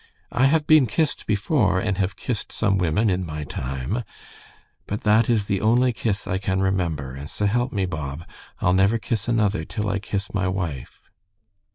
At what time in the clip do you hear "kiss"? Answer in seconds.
5.93-6.25, 8.97-9.27, 9.99-10.33